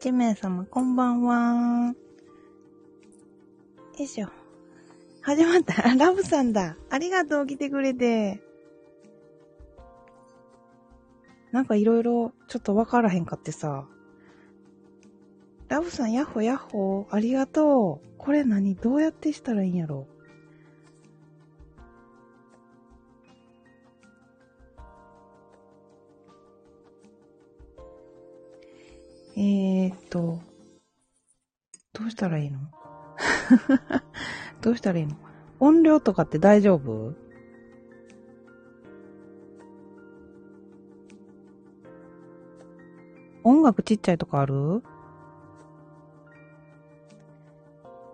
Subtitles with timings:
[0.00, 1.94] 一名様、こんばんは。
[3.96, 4.28] よいしょ。
[5.22, 5.82] 始まった。
[5.96, 6.76] ラブさんだ。
[6.90, 8.42] ありがとう、来てくれて。
[11.52, 13.86] なんかいろいろちょっとわからへんかってさ。
[15.68, 17.06] ラブさん、ヤッホヤッホ。
[17.10, 18.18] ありがとう。
[18.18, 18.74] これ何？
[18.74, 20.06] どうやってしたらいいんやろ？
[29.46, 30.40] えーっと、
[31.92, 32.60] どうしたらいいの？
[34.62, 35.16] どうしたらいいの？
[35.60, 37.12] 音量とかって大丈夫？
[43.42, 44.82] 音楽ちっちゃいとかある？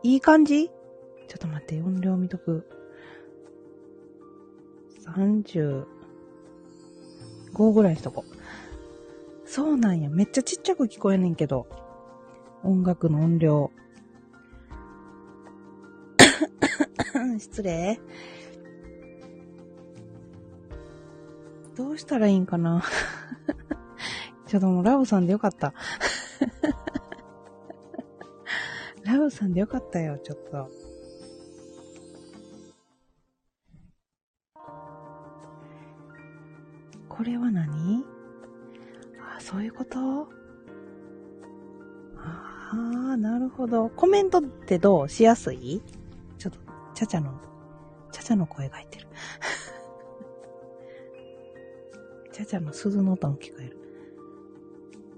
[0.02, 0.66] いい感じ？
[0.66, 0.74] ちょ
[1.36, 2.68] っと待って、音量見とく。
[5.06, 5.86] 35
[7.72, 8.39] ぐらいにしとこう。
[9.52, 10.08] そうなんや。
[10.08, 11.66] めっちゃちっちゃく聞こえねんけど。
[12.62, 13.72] 音楽の音量。
[17.36, 17.98] 失礼。
[21.74, 22.84] どうしたらいいんかな
[24.46, 25.74] ちょっともうラブさんでよかった。
[29.02, 30.68] ラブさんでよかったよ、ちょっと。
[37.08, 38.04] これは何、
[39.50, 40.28] そういうこと？
[42.16, 42.70] あ
[43.14, 43.88] あ、なるほど。
[43.88, 45.08] コメントってどう？
[45.08, 45.82] しやすい？
[46.38, 46.58] ちょっと、
[46.94, 47.32] ちゃちゃの、
[48.12, 49.08] ちゃちゃの声が入ってる。
[52.32, 53.76] ちゃちゃの鈴の音も聞こえる。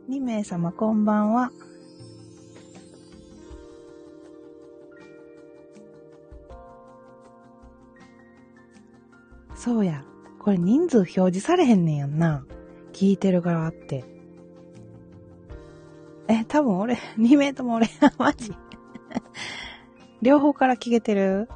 [0.09, 1.53] 2名様こんばんは。
[9.55, 10.07] そうや。
[10.39, 12.47] これ人数表示されへんねんやんな。
[12.95, 14.11] 聞いてる側って。
[16.29, 17.89] え、多分俺、 2名とも俺、
[18.19, 18.53] マジ？
[20.23, 21.49] 両方から聞けてる？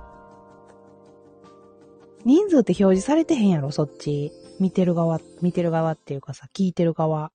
[2.25, 4.33] 人数って表示されてへんやろ、そっち。
[4.59, 7.31] 見てる側、見てる側っていうかさ、聞いてる側。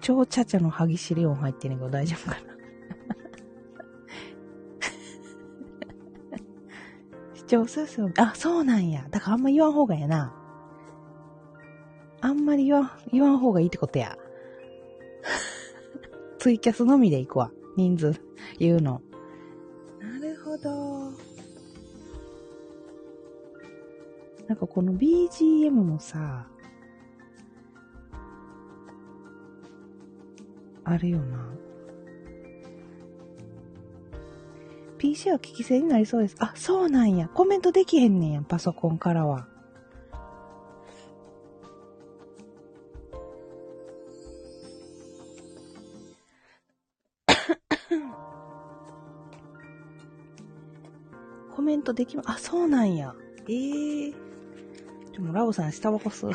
[0.00, 2.54] 超チャチャの歯ぎしり音入ってんねんけど大丈夫かな？
[7.34, 9.06] 視聴数数、あ、そうなんや。
[9.10, 10.34] だからあんま言わん方がやな。
[12.20, 14.18] あんまり言わん、言わん方がいいってことや。
[16.44, 17.50] ツイキャスのみで行くわ。
[17.74, 18.20] 人数
[18.58, 19.00] 言うの。
[19.98, 21.10] なるほど。
[24.46, 26.46] なんかこの BGM もさ、
[30.84, 31.48] あるよな。
[34.98, 36.36] PC は聞き捨てになりそうです。
[36.40, 37.26] あ、そうなんや。
[37.28, 39.48] コメントできへんねんや、パソコンからは。
[51.92, 53.14] できま、あ、そうなんや。
[53.48, 54.14] ええー。
[55.12, 56.32] でも、ラオさん、下バコ吸う。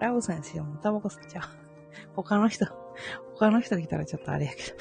[0.00, 1.44] ラオさんしよう、タバコ吸っちゃう。
[2.14, 2.66] 他の人、
[3.34, 4.76] 他の人来たらちょっとあれやけど。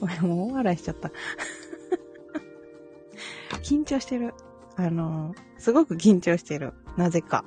[0.00, 1.10] ごめん、もう大笑いしちゃった。
[3.62, 4.34] 緊張してる。
[4.76, 6.72] あの、すごく緊張してる。
[6.96, 7.44] なぜか。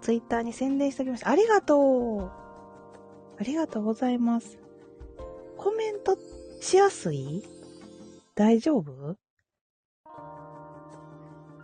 [0.00, 1.30] ツイッターに宣伝しておきました。
[1.30, 2.30] ありがとう。
[3.38, 4.58] ありがとうございます。
[5.56, 6.16] コメント
[6.60, 7.42] しやすい？
[8.34, 9.16] 大丈夫？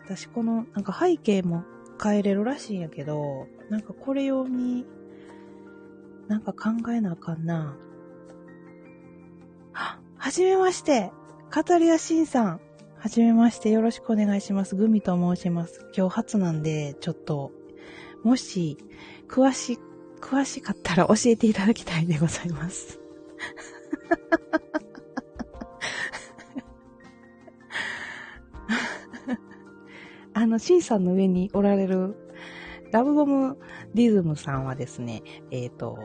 [0.05, 1.65] 私この、なんか背景も
[2.03, 4.87] 変えれるらしいんやけど、なんかこれ用に、
[6.29, 7.77] なんか考えなあかんな。
[9.73, 11.11] は、はじめまして。
[11.51, 12.61] カタリアシンさん。
[12.99, 13.71] はじめまして。
[13.71, 14.75] よろしくお願いします。
[14.77, 15.87] グミと申します。
[15.97, 17.53] 今日初なんで、ちょっと、
[18.23, 18.79] もし、
[19.29, 19.79] 詳し、
[20.21, 22.99] 詳しかったら教えていただきたいでございます。
[30.35, 32.15] あの、シンさんの上におられる、
[32.93, 33.59] ラブゴム
[33.95, 35.99] ディズムさんはですね、えっ、と、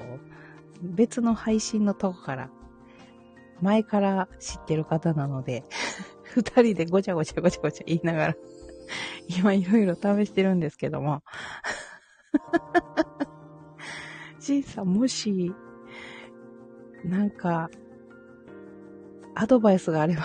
[0.81, 2.49] 別の配信のとこから、
[3.61, 5.63] 前から知ってる方なので、
[6.23, 8.35] 二人でごちゃごちゃごちゃごちゃ言いながら、
[9.27, 11.23] 今いろいろ試してるんですけども、
[14.39, 15.53] シ ンさん、もし、
[17.03, 17.69] なんか、
[19.35, 20.23] アドバイスがあれば、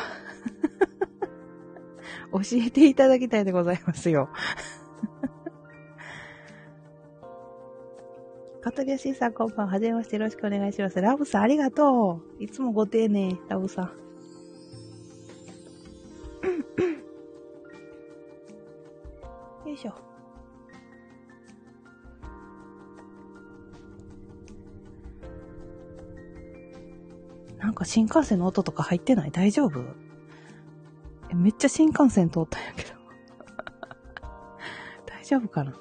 [2.33, 4.29] 教えていただきたいでございますよ。
[8.67, 9.73] カトリアシーさんこんばんは。
[9.75, 11.01] はじめましてよろしくお願いします。
[11.01, 12.43] ラブさんありがとう。
[12.43, 14.06] いつもご丁寧、ラブさん。
[27.77, 29.31] か新幹線の音とか入ってない？
[29.31, 29.85] 大丈夫？
[31.33, 32.91] めっちゃ新幹線通ったんやけど。
[35.07, 35.73] 大丈夫かな？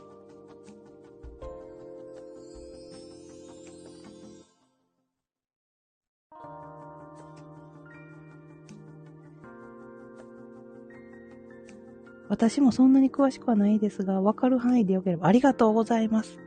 [12.27, 16.37] 私もそんなに詳しくはないですが、わかる範囲でよければありがとうございます。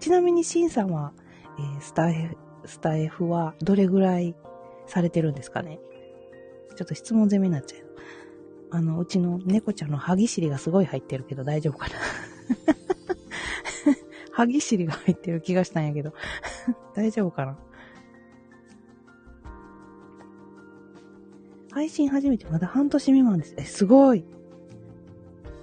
[0.00, 1.12] ちなみに、シンさんは、
[1.58, 4.36] えー、スタイフ、スタイフはどれぐらい
[4.86, 5.78] されてるんですかね
[6.76, 7.86] ちょっと質問攻めになっちゃう。
[8.70, 11.94] あの、うちの猫ちゃんの歯ぎしりがすごい入ってるけど大丈夫かな
[14.32, 16.12] 歯ぎしりが入ってる気がしたんやけど
[16.94, 17.58] 大丈夫かな
[21.70, 23.54] 配信始めてまだ半年未満です。
[23.56, 24.24] え、すごい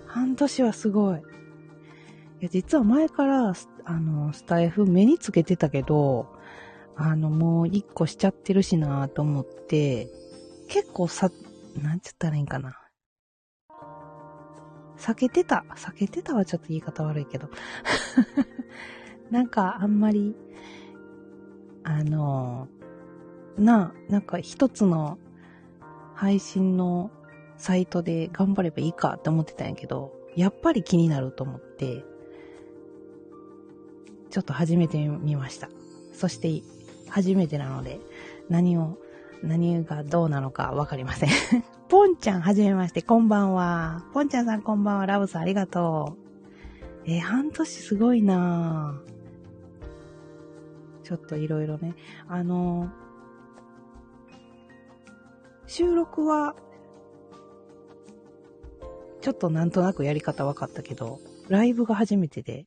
[0.08, 1.18] 半年はすごい。
[1.18, 1.22] い
[2.42, 3.54] や、実は前から、
[3.86, 6.28] あの、スタイフ目につけてたけど、
[6.96, 10.10] あの、もう一個しちゃってるしなと思って、
[10.68, 11.30] 結構さ、
[11.82, 12.80] なんつったらいいんかな。
[14.98, 15.66] 避けてた。
[15.76, 17.50] 避けてたはちょっと言い方悪いけど。
[19.32, 20.36] なんかあんまり、
[21.84, 22.68] あの、
[23.58, 25.18] な、なんか一つの
[26.14, 27.12] 配信の
[27.58, 32.04] サイトで頑張ればいいかって思ってたんやけど、やっぱり気になると思って、
[34.30, 35.70] ちょっと始めてみました。
[36.14, 36.64] そして、
[37.14, 38.00] 初めてなので、
[38.50, 38.98] 何を、
[39.44, 41.30] 何がどうなのかわかりません
[41.88, 44.04] ポンちゃん、はじめまして、こんばんは。
[44.14, 45.06] ポンちゃんさん、こんばんは。
[45.06, 46.24] ラブさん、ありがとう。
[47.06, 49.00] えー、半年すごいな
[51.04, 51.94] ちょっといろいろね。
[52.28, 52.90] あの
[55.68, 56.56] 収録は
[59.22, 62.66] ちょっとなんとなくやり方分かったけど、ライブが初めてで、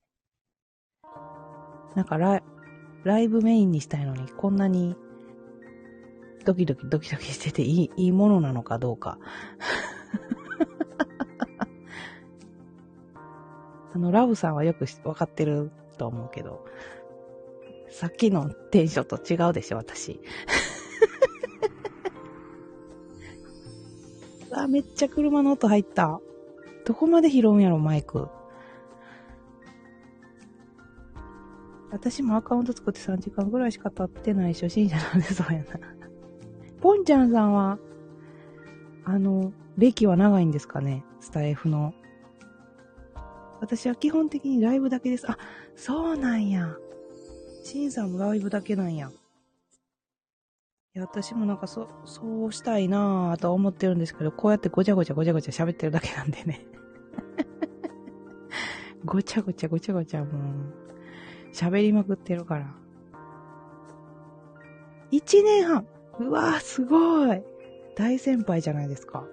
[1.97, 2.43] なんかライ
[3.07, 4.97] ライブメインにしたいのに、こんなに
[6.45, 9.21] ドキドキドキドキしてていい、いいものなのかどうか。
[13.95, 16.65] あの、ラブさんはよく分かってると思うけど、
[17.91, 20.21] さっきのテンションと違うでしょ、私。
[24.51, 26.21] あ、めっちゃ車の音入った。
[26.85, 28.27] どこまで拾うんやろ、マイク。
[31.91, 35.67] 私もアカウント作って3時間ぐらいしか経ってない初心者なんでそうやな。
[36.81, 37.79] ポンちゃんさんは、
[39.05, 41.05] あの、歴は長いんですかね？
[41.21, 41.95] スタイフの。
[43.61, 45.31] 私は基本的にライブだけです。
[45.31, 45.39] あ、
[45.75, 46.77] そうなんや。
[47.63, 49.11] シンさんもライブだけなんや。
[50.97, 56.67] や、私もなんかそ、そうしたいなぁとは思ってるんですけど、こうやってごちゃごちゃごちゃごちゃ喋ってるだけなんでね。
[59.05, 60.33] ごちゃごちゃごちゃごちゃもう、
[61.57, 62.67] 喋りまくってるから。
[65.11, 65.87] 1年半
[66.21, 67.43] うわー、すごい
[67.97, 69.25] 大先輩じゃないですか。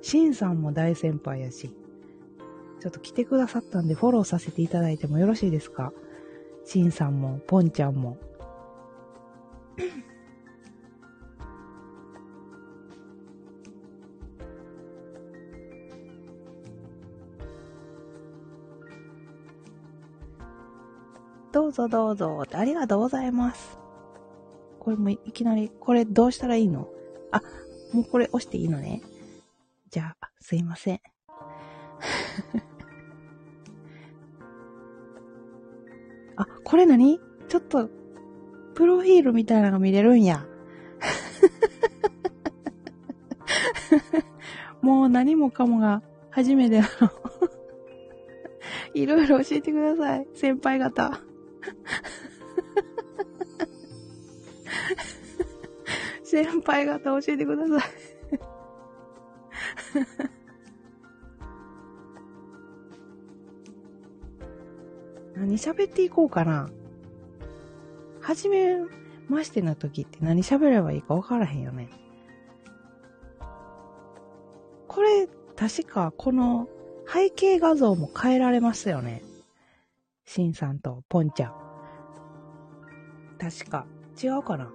[0.00, 1.74] シンさんも大先輩やし。
[2.80, 5.92] ちょっと来てくださったんでフォローさせていただいてもよろしいですか？
[6.64, 8.16] シンさんも、ポンちゃんも。
[21.52, 22.42] どうぞどうぞ。
[22.52, 23.78] ありがとうございます。
[24.80, 26.88] これもいきなり、これどうしたらいいの？
[27.30, 27.40] あ、
[27.92, 29.02] もうこれ押していいのね。
[29.90, 31.00] じゃあ、すいません。
[36.36, 37.20] あ、これ何？
[37.48, 37.90] ちょっと、
[38.74, 40.46] プロフィールみたいなのが見れるんや。
[44.80, 47.10] もう何もかもが初めてなの。
[48.94, 50.26] いろいろ教えてください。
[50.34, 51.20] 先輩方。
[56.32, 57.90] 先輩方教えてください
[65.36, 66.70] 何喋っていこうかな。
[68.22, 68.78] はじめ
[69.28, 71.90] ましての時って何喋ればいいか分からへんよね。
[74.88, 76.66] これ、確かこの
[77.12, 79.22] 背景画像も変えられますよね。
[80.24, 81.54] シンさんとポンちゃん。
[83.38, 83.84] 確か。
[84.22, 84.72] 違うかな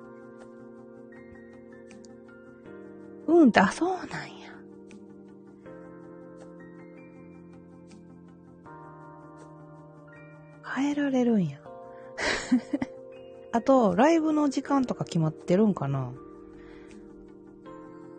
[3.27, 4.17] うんだ、そうなんや。
[10.75, 11.59] 変えられるんや。
[13.51, 16.11] あと、ライブの時間とか決まってるんかな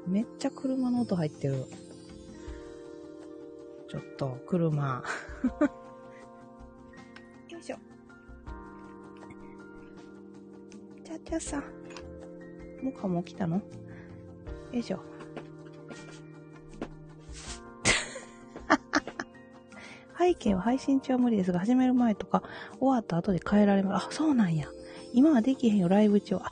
[0.06, 1.64] めっちゃ車の音入ってる。
[3.88, 5.02] ちょっと、車。
[7.48, 7.76] よいしょ。
[11.04, 11.64] ちゃちゃさん。
[12.82, 13.62] モカも来たの？
[14.72, 14.98] よいしょ。
[20.18, 22.42] 背景は配信中は無理ですが、始める前とか、
[22.78, 24.06] 終わった後で変えられます。
[24.08, 24.68] あ、そうなんや。
[25.12, 26.36] 今はできへんよ、ライブ中。
[26.36, 26.50] あ、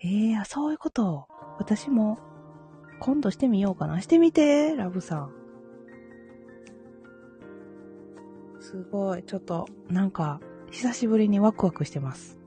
[0.00, 1.26] ええー、そういうこと。
[1.58, 2.18] 私も、
[2.98, 4.00] 今度してみようかな。
[4.00, 5.32] してみて、ラブさん。
[8.60, 9.22] すごい。
[9.24, 10.40] ちょっと、なんか、
[10.70, 12.39] 久しぶりにワクワクしてます。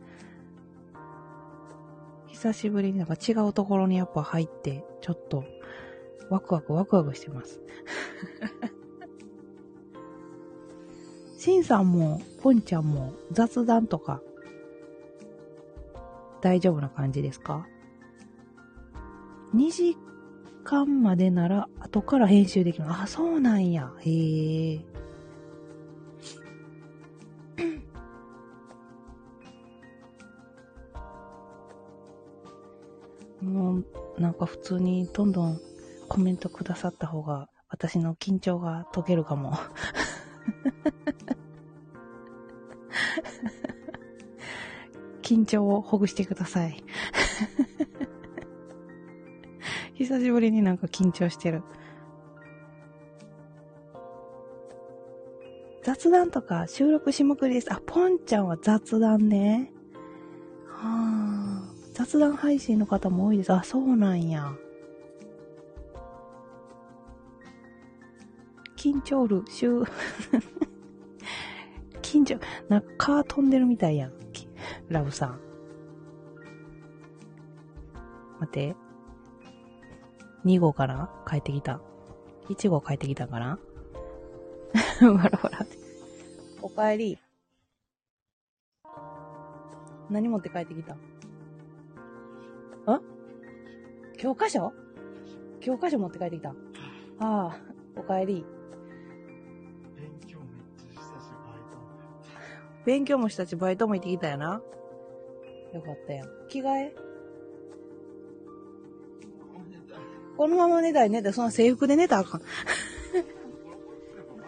[2.43, 5.45] 久しぶりになんか違うところにやっぱ入って、ちょっと、
[6.29, 7.61] ワクワクワクワクしてます。
[11.39, 14.21] シンさんも、ポンちゃんも雑談とか、
[16.41, 17.65] 大丈夫な感じですか
[19.55, 19.97] ?2 時
[20.65, 22.87] 間までなら後から編集できる。
[22.89, 23.93] あ、そうなんや。
[24.01, 24.92] へえ。
[34.17, 35.59] なんか普通にどんどん
[36.07, 39.57] コメントくださった方が私の緊張が解けるかも。
[45.23, 46.83] 緊張をほぐしてください。
[49.95, 51.63] 久しぶりになんか緊張してる。
[55.83, 57.73] 雑談とか収録しまくりです。
[57.73, 59.72] あ、ポンちゃんは雑談ね。
[61.93, 63.53] 雑談配信の方も多いです。
[63.53, 64.51] あ、そうなんや。
[68.75, 69.81] 緊張る、週、
[72.01, 74.13] 緊張、なんか飛んでるみたいやん。
[74.89, 75.39] ラブさん。
[78.39, 78.75] 待って。
[80.45, 81.79] 2号かな帰ってきた。
[82.49, 83.59] 1号帰ってきたかな？
[85.13, 85.77] わらわらって。
[86.61, 87.17] お帰り。
[90.09, 90.97] 何持って帰ってきた？
[94.23, 94.71] 教科書？
[95.59, 96.51] 教科書持って帰ってきた。
[96.51, 96.53] あ
[97.19, 97.59] あ、
[97.97, 98.45] お帰り。
[102.85, 104.61] 勉強もしたし、バイトも行ってきたよな。
[105.73, 106.25] よかったよ。
[106.47, 106.95] 着替え？
[110.37, 111.33] このまま寝たい寝たい。
[111.33, 112.41] そんな制服で寝たらあかん。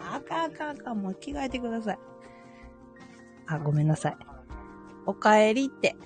[0.00, 1.02] あかんあかんあかん。
[1.02, 1.98] もう着替えてください。
[3.46, 4.16] あ、ごめんなさい。
[5.04, 5.96] お帰りって。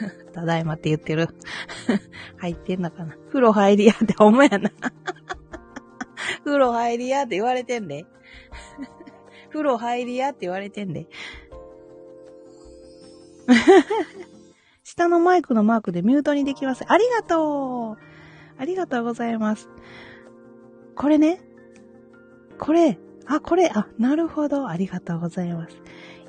[0.32, 1.28] ただいまって言ってる。
[2.38, 3.16] 入ってんのかな。
[3.28, 4.70] 風呂入りやってほんまやな。
[6.44, 8.06] 風呂入りやって言われてんで。
[9.50, 11.08] 風呂入りやって言われてんで。
[14.84, 16.84] 下のマイクのマークでミュートにできます。
[16.86, 17.98] ありがとう
[18.60, 19.68] ありがとうございます。
[20.94, 21.40] これね。
[22.58, 22.98] これ。
[23.28, 23.70] あ、これ。
[23.74, 24.68] あ、なるほど。
[24.68, 25.76] ありがとうございます。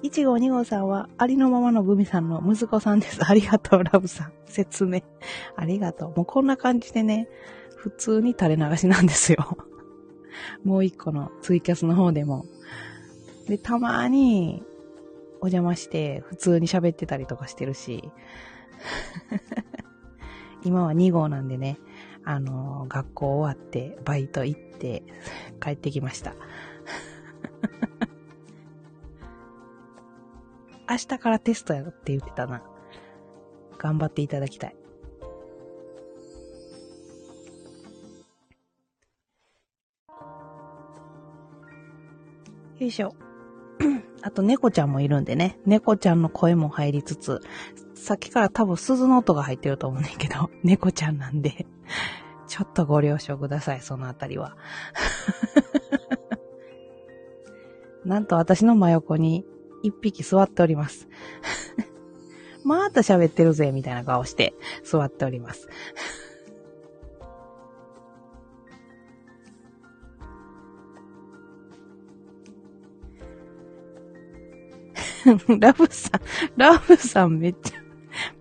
[0.04, 3.20] 1号2号さんはありのままのグミさんの息子さんです。
[3.26, 4.34] ありがとう、ラブさん。
[4.46, 5.02] 説明。
[5.56, 6.14] ありがとう。
[6.16, 7.28] もうこんな感じでね、
[7.76, 9.58] 普通に垂れ流しなんですよ。
[10.64, 12.46] もう一個のツイキャスの方でも
[13.50, 14.64] で、たまに
[15.42, 18.12] お邪魔して普通に喋ってたりとかしてるし、
[20.64, 21.80] 今は2号なんでね、
[22.24, 25.04] あの、学校終わってバイト行って
[25.60, 26.36] 帰ってきました。
[30.90, 32.64] 明日からテストやって言ってたな。
[33.78, 34.76] 頑張っていただきたい。
[42.80, 43.14] よいしょ。
[44.24, 47.42] あと猫ちゃんもいるんでね、猫ちゃんの声も入りつつ、
[47.94, 51.68] さっきから多分鈴の音が入ってると思うねんけど、 猫ちゃんなんで、
[52.48, 54.58] ちょっとご了承ください、そのあたりは。
[58.06, 59.46] なんと私の真横に
[59.84, 61.08] 一匹座っております。
[62.64, 65.68] また喋ってるぜ、みたいな顔して座っております。
[75.60, 76.22] ラブさん、
[76.58, 77.84] ラブさんめっちゃ、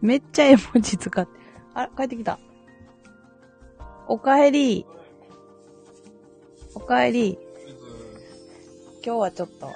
[0.00, 1.32] めっちゃ絵文字使って。
[1.74, 2.38] あ、帰ってきた。
[4.06, 4.86] おかえり。
[6.74, 7.38] おかえり。
[9.04, 9.72] 今日はちょっと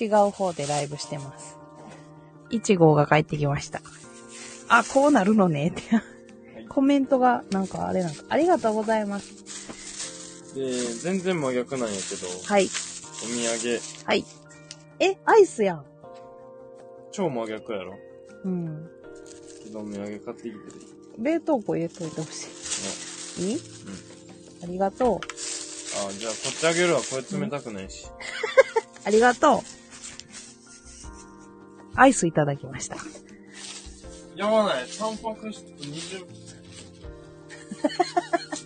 [0.00, 1.58] 違う方でライブしてます。
[2.50, 3.80] 1号が帰ってきました。
[4.68, 5.82] あ、こうなるのねって。
[6.68, 10.54] コメントがなんかあれなんか、ありがとうございます。
[10.54, 12.26] で、全然真逆なんやけど。
[12.44, 12.66] はい。
[12.66, 12.68] お
[13.26, 13.80] 土産。
[14.06, 14.24] はい。
[15.00, 15.84] え、アイスやん。
[17.10, 17.94] 超真逆やろ。
[18.44, 18.90] うん。
[19.64, 20.58] 木の土産買ってきてる。
[21.18, 22.46] 冷凍庫入れといてほし
[23.38, 23.52] い。
[23.52, 23.60] いい？
[24.62, 25.16] ありがとう。
[25.16, 27.00] あ、じゃあこっちあげるわ。
[27.00, 28.06] これ冷たくないし。
[29.04, 29.81] ありがとう。
[31.94, 32.96] アイスいただきました。
[34.34, 34.86] やばない。
[34.98, 36.26] タンパク質20、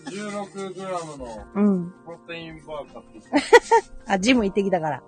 [0.06, 1.90] 16グラムのうん。
[2.04, 3.36] プロテインバー買ってきた。
[4.14, 5.02] あ、ジム行ってきたから。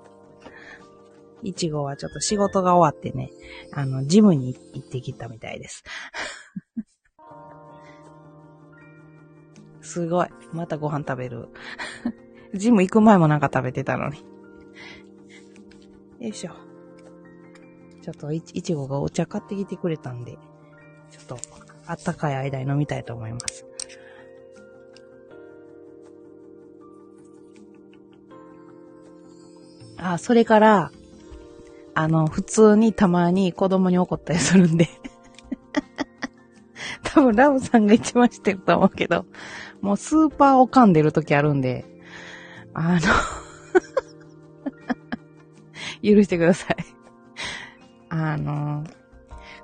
[1.43, 3.31] いちごはちょっと仕事が終わってね、
[3.73, 5.85] あの、ジムに行ってきたみたいです。
[9.81, 10.29] すごい。
[10.53, 11.49] またご飯食べる。
[12.55, 14.19] ジム行く前もなんか食べてたのに。
[16.19, 16.68] よいしょ。
[18.09, 20.39] ちょっといいちごがお茶買ってきてくれたんで、
[21.11, 21.39] ちょっと
[21.87, 23.67] あったかい間に飲みたいと思います。
[29.99, 30.91] あ、それから、
[31.95, 34.89] あの、普通にたまに子供に怒ったりするんで。
[37.05, 39.27] 多分ラブさんが一番知ってると思うけど、
[39.83, 41.85] もうスーパーを噛んでる時あるんで、
[42.73, 43.01] あの、
[46.17, 46.98] 許してください。
[48.11, 48.85] あの、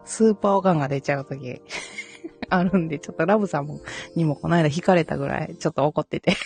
[0.04, 1.62] スーパーオカンが出ちゃう時
[2.50, 3.80] あるんで、ちょっとラブさんも、
[4.14, 6.36] にもこの間引かれたぐらい、ちょっと怒ってて。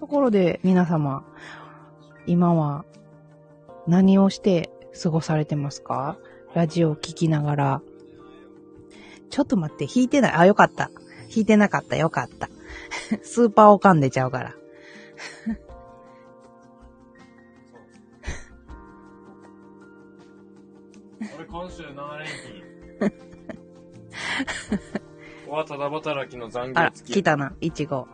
[0.00, 1.24] ところで、皆様、
[2.26, 2.84] 今は
[3.86, 6.18] 何をして過ごされてますか？
[6.54, 7.82] ラジオを聞きながら。
[9.36, 10.32] ちょっと待って、弾いてない。
[10.32, 10.84] あ、よかった。
[10.84, 11.94] 弾いてなかった。
[11.94, 12.48] よかった。
[13.22, 14.54] スーパーを噛んでちゃうから。
[21.36, 23.12] 俺今週7連勤。
[25.48, 27.12] はただ働きの残業付き。
[27.16, 28.08] 来たな、いちご。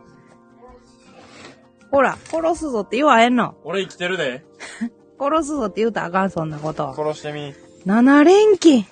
[1.89, 3.55] ほら、殺すぞって言わへんの。
[3.63, 4.43] 俺生きてるで。
[5.17, 6.93] 殺すぞって言うたらあかん、そんなこと。
[6.93, 7.53] 殺してみ。
[7.85, 8.85] 7連勤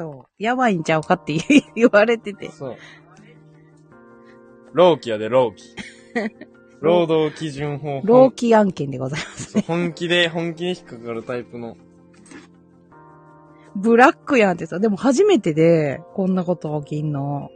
[0.00, 0.42] そう。
[0.42, 2.50] やばいんちゃうかって言 言われてて。
[2.50, 2.76] そう。
[4.72, 5.76] 労基やで、労基。
[6.80, 8.00] 労働基準法。
[8.04, 9.64] 老期案件でございますね。
[9.66, 11.76] 本気で、本気に引っかかるタイプの。
[13.76, 17.50] ブラックやんってさ、でも初めてで、こんなこと起きんの。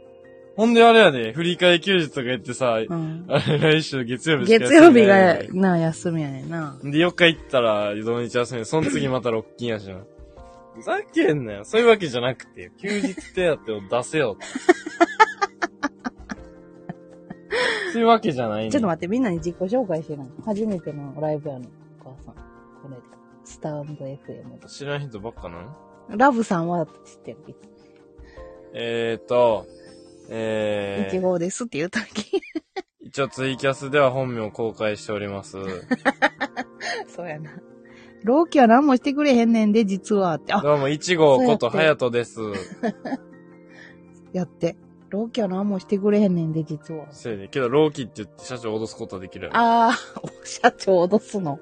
[0.55, 3.25] ほんであれやで、振り替え休日とか言ってさ、うん。
[3.27, 6.77] あれ来週月曜日しか月曜日がな休みやねんな。
[6.83, 8.65] で、4日行ったら、土日休み。
[8.65, 9.95] その次また6勤やしな。
[10.75, 11.65] ふざけんなよ。
[11.65, 14.37] そういうわけじゃなくて、休日手当を出せよ。
[17.93, 20.27] そういうわけじゃないちょっと待って、みんなに自己紹介してない。
[20.43, 21.65] 初めてのライブやの、
[22.01, 22.35] お母さん。
[22.35, 22.41] こ
[22.89, 23.01] れで。
[23.45, 25.77] スタンド FM 知らん人ばっかな
[26.09, 27.37] ラブさんは知ってる。
[28.73, 32.41] えーと、いえー、ちごですって言うとき。
[33.01, 35.57] 一応ツイキャスでは本名を公開しております。
[37.07, 37.51] そうやな。
[38.25, 40.51] 老期は何もしてくれへんねんで、実はって。
[40.51, 42.39] あ、どうも、いちごことそうやってはやとです。
[44.33, 44.75] やって。
[45.11, 47.05] 老期は何もしてくれへんねんで、実は。
[47.11, 47.47] せやで。
[47.49, 49.59] けど、老期って言って社長を脅すことはできるやろ。
[49.59, 51.59] あー、お社長脅すの。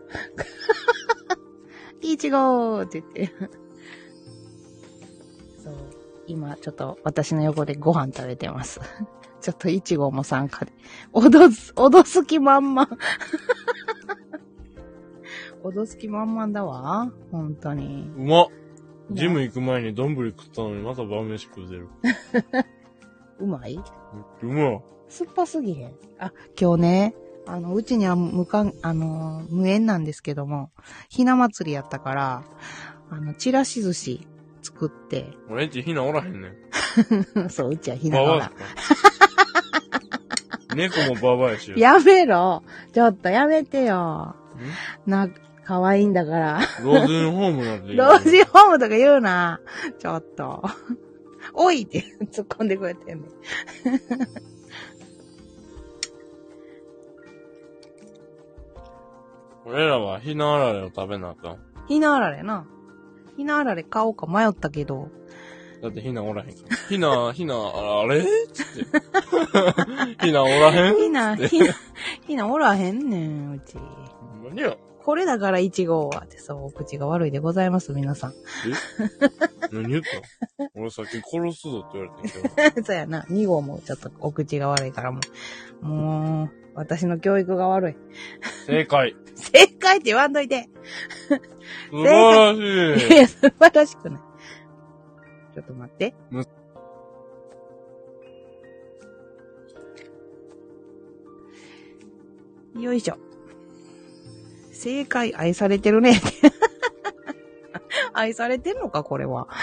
[2.00, 3.34] いちごーって言って。
[5.62, 5.76] そう。
[6.28, 8.80] 今、ちょっと私の横でご飯食べてます。
[9.42, 10.72] ちょっといちごも参加で。
[11.12, 12.88] 脅す、脅す気満々。
[15.64, 17.12] 脅す気満々だわ。
[17.32, 18.12] 本当に。
[18.18, 18.48] うまっ
[19.12, 21.88] ジム行く前に丼食ったのにまた晩飯食うてる。
[23.40, 23.80] うまい？
[24.42, 25.92] うまっ酸っぱすぎへん。
[26.20, 30.72] あ、今日ね、あの、うちには無関、あのー、無縁なんですけども、
[31.10, 32.44] ひな祭りやったから、
[33.10, 34.28] あの、ちらし寿司
[34.62, 36.48] 作って、俺んちひなおらへんね
[37.46, 37.50] ん。
[37.52, 38.52] そう、うちはひながら。
[40.76, 41.74] 猫もババアやし。
[41.78, 44.36] やめろちょっとやめてよ。
[45.06, 45.30] な、
[45.66, 46.60] 可愛いんだから。
[46.84, 47.94] 老人ホームなんて。
[47.94, 49.60] 老人ホームとか言うな。
[50.00, 50.64] ちょっと。
[51.54, 53.28] おいって突っ込んでくれてんね。
[59.66, 61.58] 俺らはひなあられを食べなあかん。
[61.88, 62.66] ひなあられな。
[63.38, 65.10] ひなあられ買おうか迷ったけど、
[65.82, 66.76] だってひなおらへんから。
[66.90, 68.24] ひな、ひな、あれ？
[68.54, 68.66] つっ
[70.20, 70.22] て。
[70.26, 70.96] ひなおらへん？
[70.98, 71.66] ひな、ひな、
[72.28, 73.76] ひなおらへんねん、うち。
[74.50, 78.32] 何やこれだから1号はってそう、お口が悪いでございます、皆さん。
[78.32, 78.34] え？
[79.72, 82.86] 何言った俺さっき殺すぞって言われてんけど。
[82.88, 85.20] そうやな、2号もちょっとお口が悪いからも
[85.82, 85.86] う。
[85.86, 87.96] もう、私の教育が悪い。
[88.66, 89.16] 正解。
[89.36, 90.70] 正解って言わんといて。
[91.90, 93.14] 素晴らしい。
[93.14, 94.22] いや、素晴らしくない。
[95.54, 96.16] ちょっと待って。
[102.80, 103.18] よいしょ。
[104.74, 106.20] 正解、愛されてるね。
[108.14, 109.48] 愛されてんのか、これは。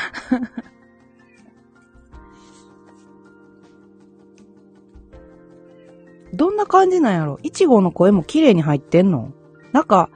[6.33, 7.39] どんな感じなんやろ？
[7.43, 9.33] いちごの声も綺麗に入ってんの？
[9.73, 10.11] なんか、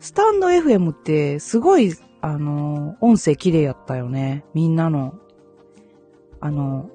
[0.00, 4.44] スタンド FM ってすごい、あの、音声綺麗やったよね。
[4.54, 5.14] みんなの。
[6.40, 6.88] あの、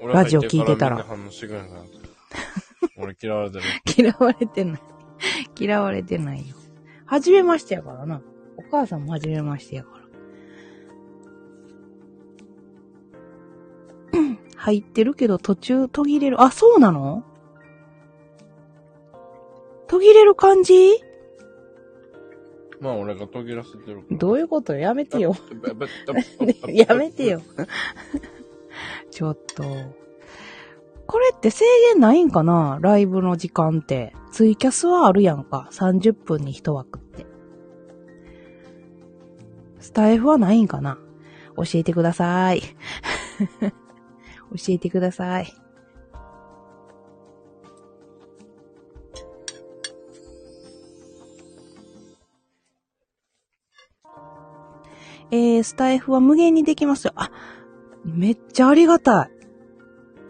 [0.00, 1.04] 俺ラジオ聞いてたら。
[2.96, 3.64] 俺嫌われてる。
[3.98, 4.80] 嫌われてない。
[5.58, 6.54] 嫌われてないよ。
[7.10, 8.22] はじめましてやからな。
[8.56, 9.98] お母さんもはじめましてやか
[14.12, 14.18] ら。
[14.20, 16.40] う ん入ってるけど途中途切れる。
[16.40, 17.24] あ、そうなの？
[19.88, 20.72] 途切れる感じ？
[22.80, 24.04] まあ俺が途切らせてる。
[24.12, 24.76] どういうこと？
[24.76, 25.34] やめてよ。
[26.72, 27.42] やめてよ。。
[29.10, 29.64] ちょっと。
[31.10, 32.78] これって制限ないんかな？
[32.80, 34.14] ライブの時間って。
[34.30, 35.68] ツイキャスはあるやんか。
[35.72, 37.26] 30分に1枠って。
[39.80, 40.98] スタイフはないんかな？
[41.56, 42.62] 教えてください。
[43.60, 43.74] 教
[44.68, 45.52] えてください。
[55.32, 57.14] えー、スタイフは無限にできますよ。
[57.16, 57.32] あ、
[58.04, 59.39] めっちゃありがたい。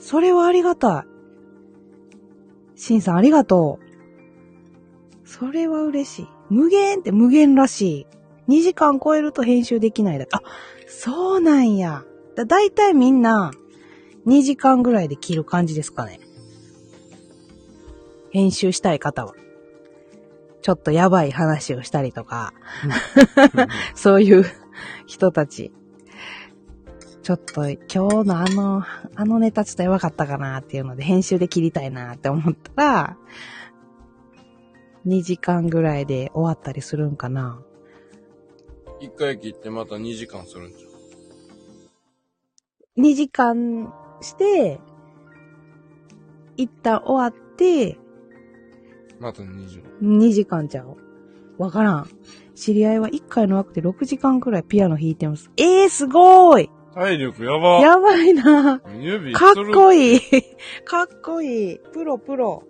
[0.00, 2.78] それはありがたい。
[2.80, 5.28] シンさんありがとう。
[5.28, 6.28] それは嬉しい。
[6.48, 8.06] 無限って無限らし
[8.48, 8.50] い。
[8.50, 10.42] 2時間超えると編集できないだあ、
[10.88, 12.02] そうなんや。
[12.34, 13.52] だ、だいたいみんな、
[14.26, 16.18] 2時間ぐらいで切る感じですかね。
[18.30, 19.34] 編集したい方は。
[20.62, 22.52] ちょっとやばい話をしたりとか、
[23.94, 24.44] そういう
[25.06, 25.72] 人たち。
[27.22, 28.82] ちょっと今日のあの、
[29.14, 33.16] あのネタちょっとやばかったかなっていうので編集で切りたいなって思ったら、
[35.06, 37.62] 2時間ぐらいで終わったりするんかな。
[39.00, 40.86] 一回切ってまた2時間するんじ
[42.98, 44.80] 2時間して、
[46.56, 49.22] 一旦終わって、ゃん。
[49.22, 49.90] また2時間。
[50.02, 50.96] 2時間ちゃう？
[51.58, 52.10] わからん。
[52.54, 55.50] 知り合いは1回の枠で6時間くらいピアノ弾いてます。
[55.56, 57.80] えー、すごーい体力やば。
[57.80, 60.14] やばいな指かっこい。
[60.14, 60.20] いい
[60.84, 62.64] かっこいいプロプロ。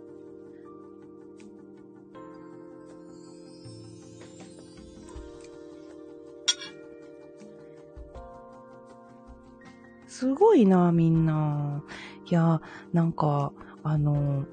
[10.06, 11.83] すごいな、みんな。
[12.30, 12.61] いや、
[12.92, 13.52] なんか、
[13.83, 14.44] あの、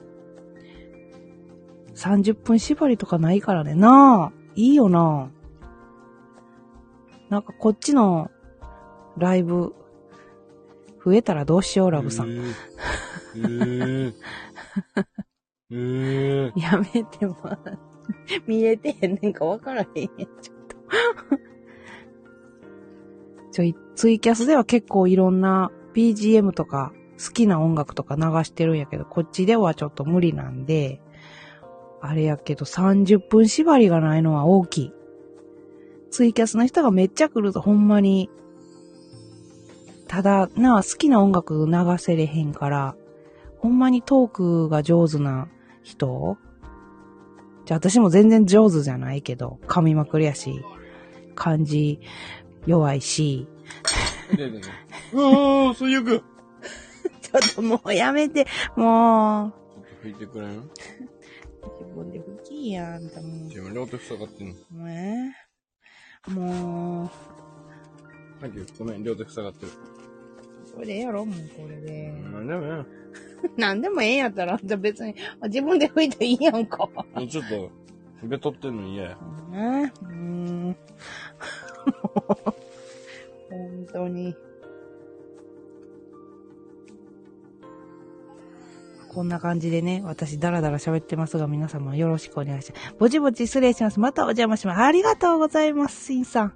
[1.95, 3.75] 30分縛りとかないからね。
[3.75, 5.29] なあ、いいよな。
[7.29, 8.31] なんかこっちの
[9.17, 9.73] ライブ、
[11.03, 12.29] 増えたらどうしよう、ラブさん。
[12.29, 12.53] ん。
[13.35, 14.13] えー、
[15.71, 17.37] えー、 やめても、
[18.45, 20.77] 見えてへんねんかわからへんやん、ちょっと。
[23.51, 31.01] ちょい、ツイキャスでは結構いろんな BGM とか好きな音楽とか流してるんやけど、こっちではちょっと無理なんで、
[32.01, 34.93] あれやけど30分縛りがないのは大きい。
[36.11, 38.29] ツイキャスの人がめっちゃ来るとほんまに、
[40.07, 42.95] ただな、好きな音楽流せれへんから、
[43.59, 45.47] ほんまにトークが上手な
[45.83, 46.37] 人？
[47.65, 50.63] じゃあ私も全然上手じゃないけど、噛みまくりやし、
[51.35, 51.99] 漢字
[52.65, 53.47] 弱いし、
[55.11, 56.23] うわー、最悪。
[57.21, 60.49] ちょっともうやめて、もちょっと拭いてくれん？
[60.59, 60.71] う、
[61.81, 64.53] 自分で吹きやん、あんたも自分両手塞がってんの。
[64.53, 64.57] う。
[64.73, 65.33] もうえ
[66.31, 67.11] も
[68.39, 68.79] サンキュー。
[68.79, 69.71] ごめん、両手塞がってる。
[70.77, 72.11] う、これでええやろ、もうこれで。
[72.11, 72.85] なんでもや。
[73.57, 76.87] なんでもええんやったら、じゃあ別に、自分で吹いていいやんか。
[76.87, 77.69] もうちょっと、
[78.23, 79.17] べとってんの嫌や。
[79.51, 79.91] ね。
[80.01, 80.75] うーん。
[83.49, 84.35] 本当に。
[89.17, 92.95] こんな感じでね、私ダラダラ喋ってますが、皆様よろしくお願いします。
[92.99, 93.99] ぼちぼち失礼します。
[93.99, 94.81] またお邪魔します。
[94.81, 96.53] ありがとうございます、しんさん。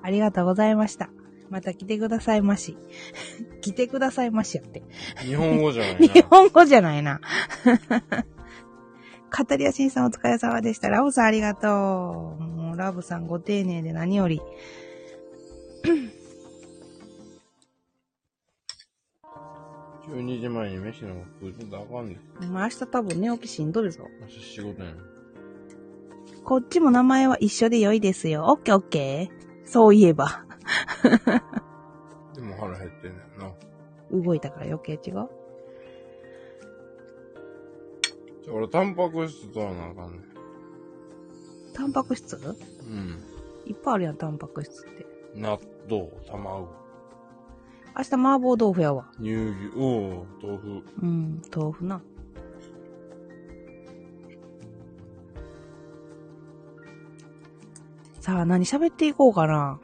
[0.00, 1.10] ありがとうございました。
[1.50, 2.76] また来てくださいまし。
[3.60, 4.82] 来てくださいましやって。
[5.18, 6.26] 日本語じゃない日な。
[6.30, 7.20] 本語じゃないな。
[9.30, 10.88] カタリアシンさんお疲れ様でした。
[10.90, 11.70] ラブさんありがとう。
[12.42, 14.42] もうラブさんご丁寧で何より。
[20.08, 22.52] 12時前に飯なんか食うとあかんねん。
[22.52, 24.04] まあ明日多分寝起きしんどるぞ。
[24.20, 24.96] 明日仕事やん。
[26.44, 28.46] こっちも名前は一緒で良いですよ。
[28.48, 29.68] オッケーオッケー。
[29.68, 30.44] そういえば。
[32.34, 33.52] でも腹減ってんねんな。
[34.24, 35.00] 動いたから余計違う？
[38.44, 40.24] じゃあ俺タンパク質取らなあかんねん。
[41.74, 42.36] タンパク質？
[42.36, 42.40] う
[42.90, 43.18] ん。
[43.66, 45.06] いっぱいあるやん、タンパク質って。
[45.34, 46.68] 納豆、卵、
[47.96, 49.10] 明日麻婆豆腐やわ。
[49.18, 50.82] 乳牛、おう豆腐。
[51.02, 52.02] うん、豆腐な。
[58.20, 59.80] さあ、何喋っていこうかな。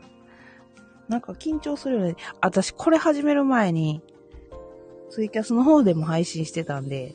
[1.09, 2.17] なんか緊張するよね。
[2.41, 4.03] 私、これ始める前に、
[5.11, 7.15] ツイキャスの方でも配信してたんで、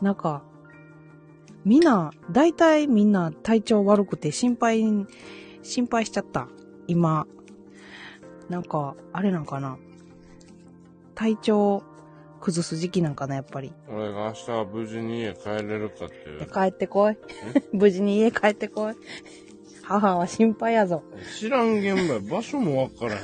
[0.00, 0.42] なんか、
[1.64, 4.82] みんな、大体みんな体調悪くて心配、
[5.62, 6.48] 心配しちゃった。
[6.88, 7.26] 今。
[8.48, 9.78] なんか、あれなんかな。
[11.14, 11.84] 体調
[12.40, 13.72] 崩す時期なんかな、やっぱり。
[13.88, 16.46] 俺が明日は無事に家帰れるかっていう。
[16.50, 17.16] 帰ってこい。
[17.72, 18.94] 無事に家帰ってこい。
[20.00, 21.02] 母は心配やぞ。
[21.38, 23.20] 知らん現場、場所もわからへん。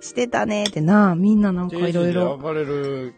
[0.00, 2.36] してたねーってな、みんななんかいろいろ。
[2.36, 3.14] で暴れる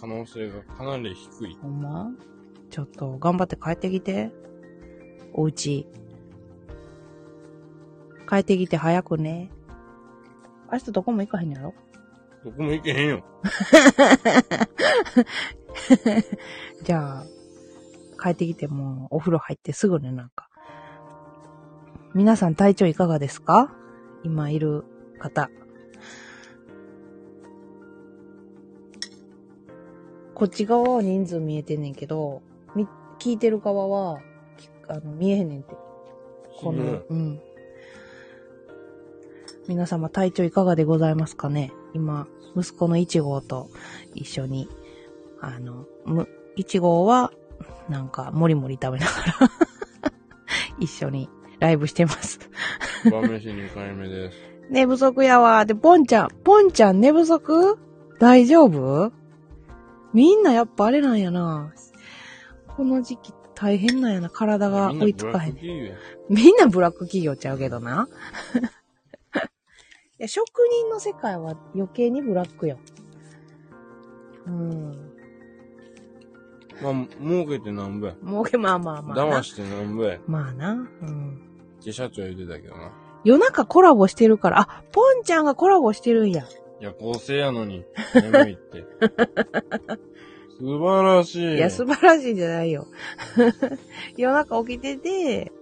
[0.00, 1.56] 可能性がかなり低い。
[1.62, 2.10] ほんま？
[2.70, 4.32] ちょっと頑張って帰ってきて。
[5.32, 5.86] おうち。
[8.28, 9.50] 帰ってきて早くね。
[10.72, 11.74] 明日どこも行かへんやろ？
[12.44, 13.24] どこも行けへんよ。
[16.82, 17.24] じゃあ、
[18.22, 20.47] 帰ってきてもうお風呂入ってすぐね、なんか。
[22.14, 23.72] 皆さん体調いかがですか？
[24.24, 24.84] 今いる
[25.18, 25.50] 方。
[30.34, 32.42] こっち側は人数見えてんねんけど、
[32.76, 32.86] み、
[33.18, 34.20] 聞いてる側は、
[34.56, 35.74] きあの、見えへんねんって。
[36.60, 37.40] この、うんうん。
[39.66, 41.72] 皆様体調いかがでございますかね？
[41.92, 43.68] 今、息子の1号と
[44.14, 44.68] 一緒に、
[45.40, 47.32] あの、む、1号は、
[47.88, 49.50] なんか、もりもり食べながら、
[50.78, 51.28] 一緒に
[51.60, 52.38] ライブしてます。
[53.10, 54.38] 晩飯2回目です。
[54.70, 55.64] 寝不足やわ。
[55.64, 57.78] で、ポンちゃん、ポンちゃん寝不足？
[58.18, 59.12] 大丈夫？
[60.12, 61.72] みんなやっぱあれなんやな。
[62.76, 64.30] この時期大変なんやな。
[64.30, 65.56] 体が追いつかへん。
[65.56, 68.08] みんなブラック企業やみんなブラック企業ちゃうけどな。
[70.20, 70.46] いや、職
[70.82, 72.78] 人の世界は余計にブラックよ。
[74.46, 75.10] うん。
[76.82, 78.14] まあ、儲けてなんぼや。
[78.24, 79.38] 儲け、まあまあまあな。
[79.38, 80.18] 騙してなんぼや。
[80.26, 80.72] まあな。
[80.72, 81.47] うん。
[81.88, 82.92] って社長言ってたけどな。
[83.24, 86.44] 夜中コラボしてるから、あ、ポンちゃんがコラボしてるんや。
[86.80, 88.84] 夜行性やのに、眠いって。
[90.60, 91.56] 素晴らしい。
[91.56, 92.86] いや、素晴らしいんじゃないよ。
[94.16, 95.52] 夜中起きてて、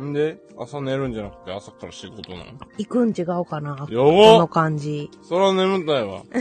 [0.00, 2.44] んで、朝寝るんじゃなくて朝から仕事なの？
[2.78, 3.76] 行くん違うかな。
[3.76, 5.10] こやのばっ感じ。
[5.22, 6.22] そら眠たいわ。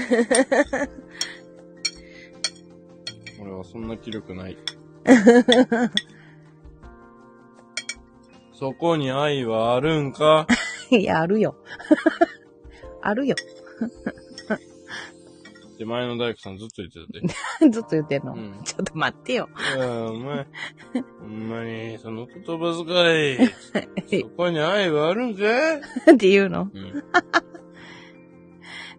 [3.41, 4.57] 俺はそんな気力ない。
[8.59, 10.45] そこに愛はあるんか？
[10.91, 11.55] いや、あるよ。
[13.01, 13.35] あるよ。
[14.55, 16.99] って前の大工さんずっと言って
[17.59, 17.71] たで。
[17.71, 18.33] ずっと言ってんの？
[18.33, 19.47] うんちょっと待ってよ。
[19.77, 20.45] いや、お前、
[21.21, 24.21] ほんまに、その言葉遣い。
[24.23, 25.77] そこに愛はあるんかい？
[26.13, 26.69] って言うの？
[26.73, 27.03] うん。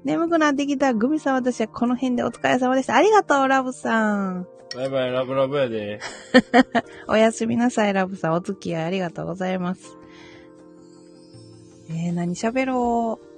[0.05, 2.94] 眠くなってきたグミさん私はこの辺でお疲れ様でした。
[2.96, 4.46] ありがとう、ラブさん。
[4.74, 6.00] バイバイ、ラブラブやで。
[7.09, 8.33] おやすみなさい、ラブさん。
[8.35, 9.96] お付き合いありがとうございます。
[11.88, 13.30] えー、何喋ろう。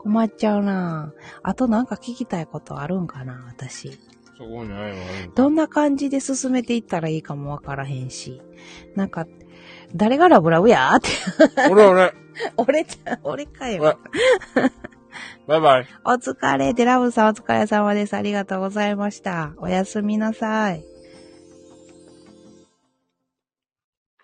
[0.00, 3.92] 困っちゃうなあとなんか聞きたいことあるんかな私。
[4.38, 4.94] そこに愛はある
[5.26, 8.40] んかどんな感じで進めていったらいいかもわからへんし。
[8.96, 9.26] なんか、
[9.94, 11.70] 誰がラブラブやーって。
[11.70, 12.14] 俺俺
[12.56, 13.98] 俺ちゃん、俺かよ。
[15.46, 15.86] 俺 バイバイ。
[16.04, 18.14] お疲れでラブさんお疲れ様です。
[18.14, 19.52] ありがとうございました。
[19.58, 20.84] おやすみなさい。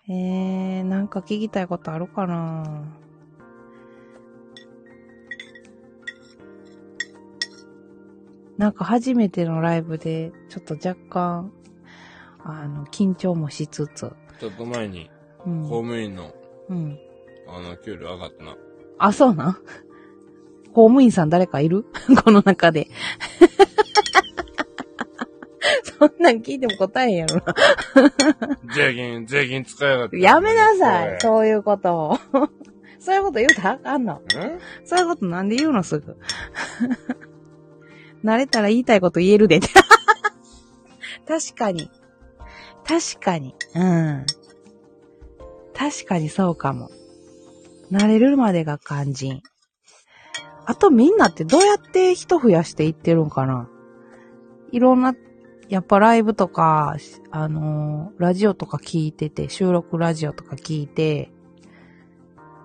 [0.09, 2.85] えー、なんか聞きたいことあるかな？
[8.57, 11.51] なんか初めてのライブで、ちょっと若干、
[12.43, 14.11] あの、緊張もしつつ。
[14.39, 15.11] ちょっと前に、
[15.45, 15.63] うん。
[15.63, 16.33] 公務員の、
[16.69, 16.97] うん。
[17.47, 18.55] あの、給料上がったな。
[18.97, 19.57] あ、そうなん？
[20.77, 21.85] 公務員さん誰かいる？
[22.23, 22.87] この中で。
[25.83, 27.55] そんなん聞いても答えへんやろな。
[28.75, 30.19] 税金、税金使いやがって。
[30.19, 31.17] やめなさい、う。
[31.19, 32.19] そういうことを。
[32.99, 34.13] そういうこと言うたらあかんの。
[34.17, 34.21] ん
[34.85, 36.15] そういうことなんで言うのすぐ。
[38.23, 39.59] 慣れたら言いたいこと言えるで。
[41.27, 41.89] 確かに。
[42.87, 43.55] 確かに。
[43.73, 44.25] うん。
[45.73, 46.91] 確かにそうかも。
[47.91, 49.41] 慣れるまでが肝心。
[50.69, 53.69] あとみんなってどうやって人増やしていってるんかな？
[54.71, 55.15] いろんな、
[55.69, 56.97] やっぱライブとか、
[57.31, 61.31] あのーラジオとか聞いてて、収録ラジオとか聞いて、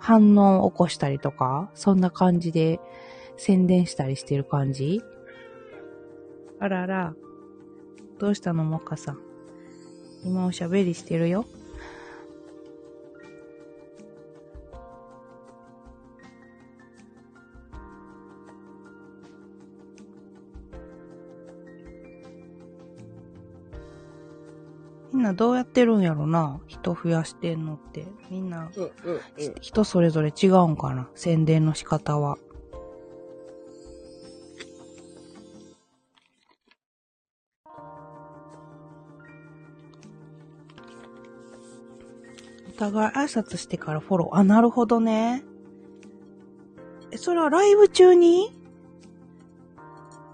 [0.00, 2.80] 反応を起こしたりとか、そんな感じで
[3.36, 5.00] 宣伝したりしてる感じ？
[6.58, 7.14] あらら。
[8.18, 9.18] どうしたのもかさん？
[10.24, 11.44] 今おしゃべりしてるよ。
[25.22, 26.60] んなどうやってるんやろな？
[26.66, 28.06] 人増やしてんのって。
[28.28, 29.22] みんな、うん、うん、うん。
[29.60, 31.08] 人それぞれ違うんかな？
[31.14, 32.36] 宣伝の仕方は。
[42.68, 44.36] お互い挨拶してからフォロー。
[44.36, 45.44] あ、なるほどね。
[47.12, 48.52] え、それはライブ中に？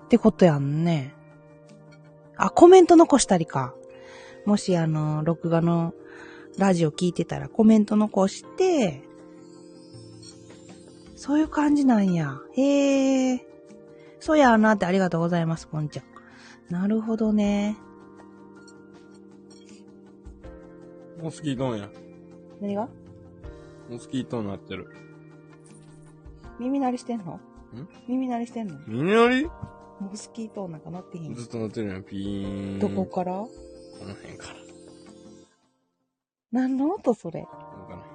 [0.07, 1.15] ってことやんね。
[2.39, 3.75] あ、コメント残したりか。
[4.49, 5.93] もしあの、録画の
[6.57, 9.03] ラジオ聞いてたらコメント残して、
[11.17, 12.39] そういう感じなんや。
[12.55, 13.47] へえ。
[14.21, 16.03] そうやなってありがとうございます、ポンちゃ
[16.71, 16.73] ん。
[16.73, 17.77] なるほどね。
[21.23, 21.91] モスキートーンや。
[22.63, 22.89] 何が？
[23.91, 24.91] モスキートーンなってる。
[26.59, 27.33] 耳鳴りしてんの？
[27.35, 27.41] ん？
[28.09, 28.79] 耳鳴りしてんの？
[28.87, 29.51] 耳鳴り？
[30.01, 31.35] モスキートなんかなってへん。
[31.35, 32.79] ずっとなってるやん、ピーン。
[32.79, 33.47] どこから？
[33.99, 34.55] この辺から。
[36.53, 37.43] 何の音それ？
[37.43, 38.09] わかんない。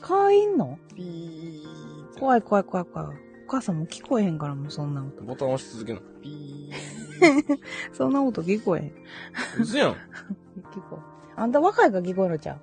[0.00, 0.78] 会員の？
[0.94, 2.20] ピーって。
[2.20, 3.18] 怖い怖い怖い怖い。
[3.46, 5.22] お母さんも聞こえへんからもうそんな音。
[5.22, 6.00] ボタン押し続けな。
[6.22, 6.70] ピ
[7.92, 8.86] そんな音聞こえへん。
[8.88, 8.92] ー。
[9.62, 9.90] 嘘やん。
[10.72, 11.32] 聞こえ。
[11.36, 12.60] あんた若いから聞こえるじゃん。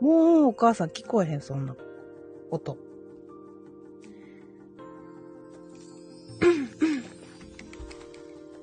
[0.00, 1.76] もうお母さん聞こえへん、そんな
[2.50, 2.76] 音。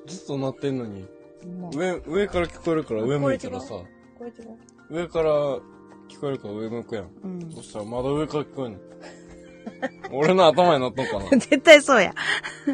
[0.08, 1.08] ずっと鳴ってんのに。
[1.74, 3.76] 上、上から聞こえるから上向いたらさ。
[4.90, 5.32] 上から
[6.10, 7.10] 聞こえるから上向くやん。
[7.24, 7.52] うん。
[7.52, 8.80] そしたらまだ上から聞こえんの。
[10.12, 11.30] 俺の頭に乗っとんかな。
[11.38, 12.14] 絶対そうや。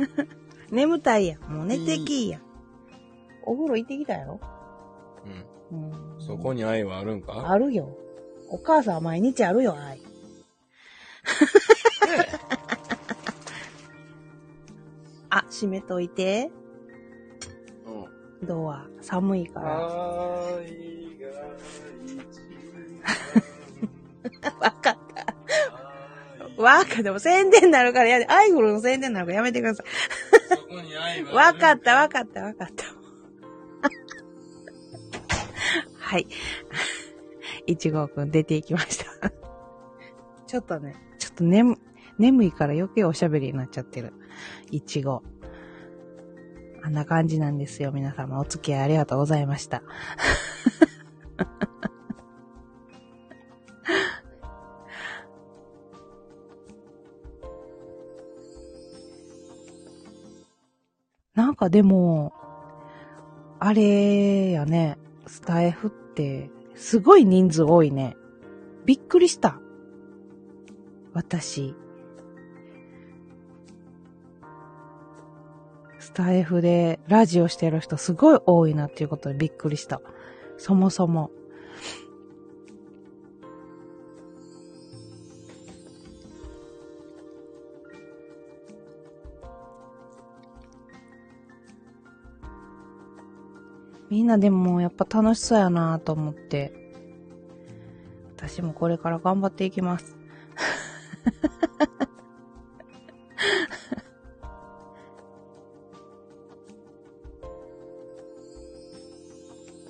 [0.72, 1.42] 眠たいやん。
[1.44, 2.40] もう寝てきいや。
[3.44, 4.40] お風呂行ってきたやろ？
[5.72, 5.84] うん。
[6.16, 6.22] うん。
[6.22, 7.50] そこに愛はあるんか？
[7.50, 7.96] あるよ。
[8.50, 10.02] お母さんは毎日あるよ、愛。
[15.30, 16.50] あ、閉めといて。
[18.42, 18.48] うん。
[18.48, 18.86] ドア。
[19.02, 19.70] 寒いから。
[24.60, 24.98] わかっ
[26.58, 26.62] た。
[26.62, 27.04] わかった。
[27.04, 28.28] でも宣伝になるからやで。
[28.28, 29.88] アイフルの宣伝になるからやめてください。
[31.34, 32.86] わかった、わかった、わかった。
[36.00, 36.28] はい。
[37.66, 39.32] 一号くん出ていきました。
[40.48, 41.78] ちょっとね、ちょっと眠、
[42.18, 44.14] 眠いから余計おしゃべりになっちゃってる。
[44.72, 45.22] 一号。
[46.88, 47.92] あんな感じなんですよ。
[47.92, 49.84] 皆様お付き合いありがとうございました。
[61.36, 62.32] なんかでも、
[63.60, 68.16] あれやね、スタイフって、すごい人数多いね。
[68.86, 69.60] びっくりした。
[71.12, 71.76] 私。
[76.18, 80.02] タイフでラジオしてる人すごい多いなっていうことでびっくりした。
[80.58, 81.30] そもそも。
[94.10, 96.74] みんなでもやっぱ楽しそうやなと思って。
[98.36, 100.18] 私もこれから頑張っていきます。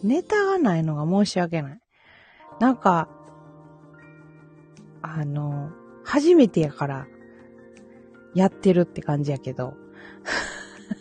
[0.07, 1.79] ネタがないのが申し訳ない。
[2.59, 3.09] なんか、
[5.01, 5.69] あの、
[6.05, 7.07] 初めてやから、
[8.33, 9.73] やってるって感じやけど。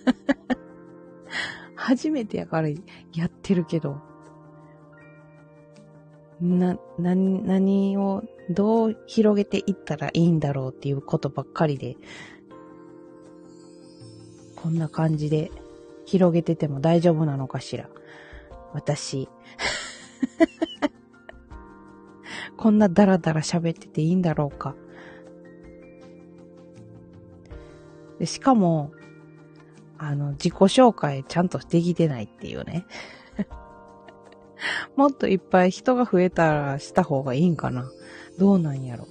[1.77, 2.77] 初めてやからや
[3.27, 4.01] ってるけど。
[6.41, 11.97] な、な、何をどう広げていったらいいんだろうっていうことばっかりで、
[14.57, 15.53] こんな感じで
[16.07, 17.89] 広げてても大丈夫なのかしら。
[18.77, 19.29] 私。
[22.57, 24.75] こんなダラダラ喋ってていいんだろうか。
[28.19, 28.93] でしかも、
[29.99, 32.87] あの、自己紹介ちゃんとできてないっていうね。
[34.97, 37.91] もっといっぱい人が増えたらした方がいいんかな。
[38.39, 39.07] どうなんやろ。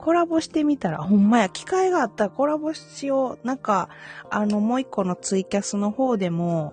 [0.00, 3.46] コラボしてみたら、ほんまや、機会があったらコラボしよう。
[3.46, 3.90] なんか、
[4.30, 6.72] あの、もう一個のツイキャスの方でも、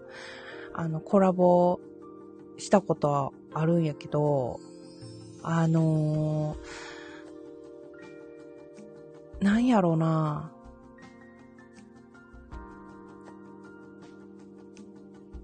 [0.73, 1.82] あの、コラボ
[2.57, 4.59] したことはあるんやけど、
[5.43, 10.51] あのー、なんやろうな。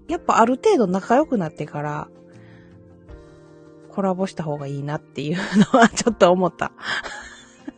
[0.08, 2.08] やっぱある程度仲良くなってから、
[3.90, 6.72] コラボした方がいいなっていうのはちょっと思った。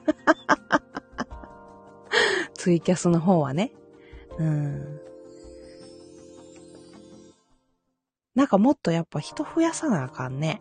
[2.54, 3.72] ツイキャスの方はね。
[4.38, 5.00] うん。
[8.34, 10.60] なんかもっとやっぱ人増やさなあかんね。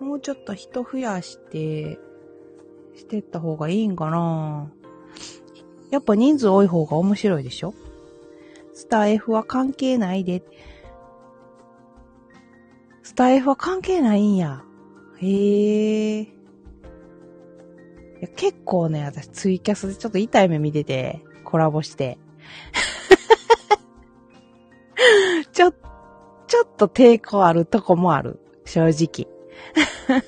[0.00, 1.98] もうちょっと人増やして、
[3.08, 4.70] してった方がいいんかな
[5.90, 7.72] やっぱ人数多い方が面白いでしょ
[8.74, 10.42] スター F は関係ないで。
[13.02, 14.62] スター F は関係ないんや。
[15.16, 16.20] へえ。
[16.20, 16.28] い
[18.20, 22.18] や結構ね、私ツイキャスでちょっと痛い目見てて、コラボして。
[25.52, 28.38] ちょ、ちょっと抵抗あるとこもある。
[28.66, 29.26] 正直。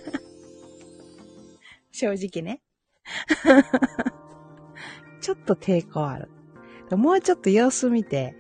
[1.93, 2.63] 正直ね。
[5.21, 6.29] ちょっと抵抗ある。
[6.97, 8.37] もうちょっと様子見て、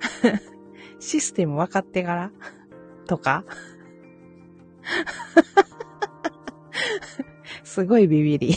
[0.98, 2.32] システム分かってから、
[3.06, 3.44] とか。
[7.64, 8.54] すごいビビり。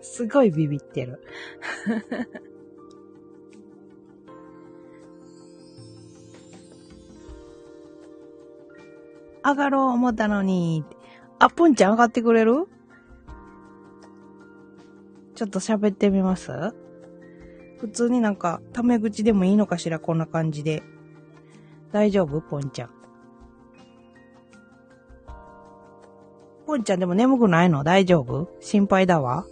[0.00, 1.24] すごいビビってる。
[9.44, 10.84] 上がろう思ったのに。
[11.38, 12.68] あ、ポンちゃん上がってくれる？
[15.42, 16.52] ちょっと喋ってみます？
[17.80, 20.84] 普通になんか、タメ口でもいいのかしらこんな感じで。
[21.90, 22.40] 大丈夫？
[22.40, 22.90] ポンちゃん。
[26.64, 27.82] ポンちゃんでも眠くないの？
[27.82, 28.50] 大丈夫？
[28.60, 29.44] 心配だわ。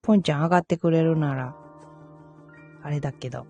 [0.00, 1.54] ポンちゃん上がってくれるなら、
[2.82, 3.44] あれだけど。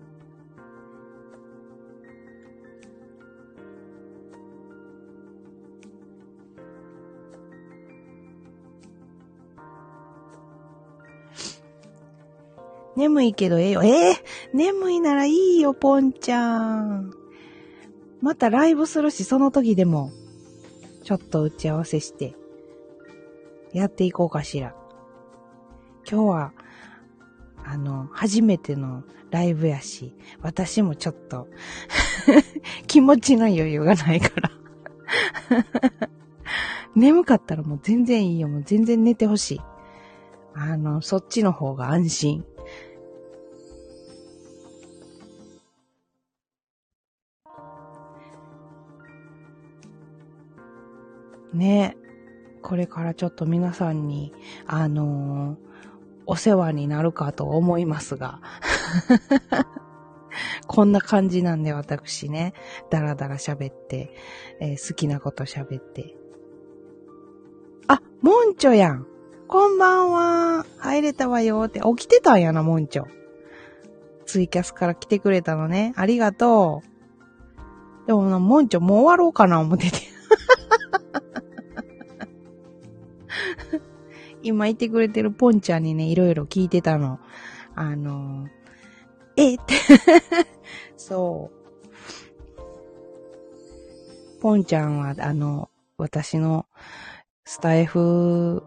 [13.01, 13.81] 眠いけどええよ。
[13.83, 14.15] ええ？
[14.53, 17.11] 眠いならいいよ、ポンちゃん。
[18.21, 20.11] またライブするし、その時でも、
[21.03, 22.35] ちょっと打ち合わせして、
[23.73, 24.75] やっていこうかしら。
[26.07, 26.53] 今日は、
[27.65, 31.47] あの、初めてのライブやし、私もちょっと、
[32.85, 34.51] 気持ちの余裕がないから。
[36.93, 38.47] 眠かったらもう全然いいよ。
[38.47, 39.61] もう全然寝てほしい。
[40.53, 42.45] あの、そっちの方が安心。
[51.53, 51.97] ね
[52.61, 54.33] これからちょっと皆さんに、
[54.67, 55.71] あのー
[56.27, 58.39] お世話になるかと思いますが。
[60.67, 62.53] こんな感じなんで私ね、
[62.89, 64.13] だらだら喋って、
[64.59, 66.15] えー好きなこと喋って。
[67.87, 69.07] あ、もんちょやん。
[69.47, 70.65] こんばんは。
[70.77, 71.81] 入れたわよって。
[71.81, 73.07] 起きてたんやな、もんちょ。
[74.25, 75.93] ツイキャスから来てくれたのね。
[75.97, 76.81] ありがと
[78.05, 78.07] う。
[78.07, 80.10] でもな、もんちょもう終わろうかな、思ってて。
[84.43, 87.19] 今いてくれてるポンちゃんにね、いろいろ聞いてたの。
[87.75, 88.47] あの
[89.37, 89.55] え？
[89.55, 89.75] って。
[90.97, 91.51] そ
[94.37, 94.41] う。
[94.41, 96.65] ポンちゃんは、あの、私の
[97.45, 98.63] スタイフ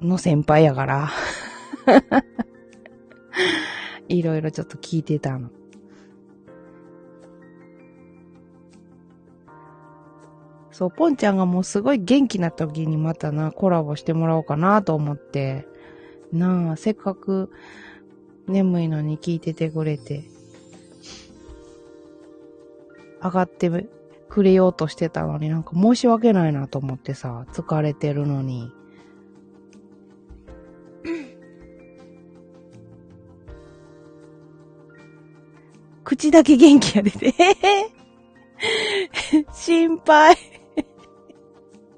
[0.00, 1.10] の先輩やから。
[4.08, 5.50] いろいろちょっと聞いてたの。
[10.80, 15.68] そう、ポンちゃんがもうすごい元気な時にまたな、コラボしてもらおうかなと思って。
[16.32, 17.52] なあ、せっかく
[18.46, 20.24] 眠いのに聞いててくれて。
[23.22, 23.70] 上がって
[24.30, 28.72] くれようとしてたのになんか申し訳ないなと思ってさ、疲れてるのに。
[36.04, 37.34] 口だけ元気やでて。
[39.52, 40.59] 心配。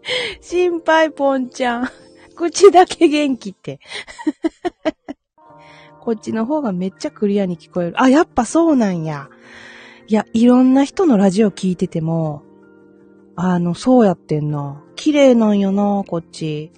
[0.41, 1.89] 心配、ポンちゃん。
[2.35, 3.81] 口だけ元気って。
[6.01, 8.03] こっちの方がめっちゃクリアに聞こえる。
[8.03, 9.29] あ、やっぱそうなんや。
[10.09, 12.43] いや、いろんな人のラジオ聞いてても、
[13.37, 14.83] あの、そうやってんな。
[14.97, 16.73] 綺麗なんよな、こっち。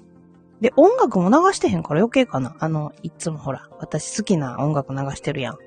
[0.60, 2.54] で、音楽も流してへんから余計かな。
[2.58, 5.58] あの、いつもほら、私好きな音楽流してるやん。